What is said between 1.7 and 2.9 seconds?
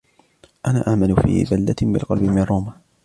بالقرب من روما.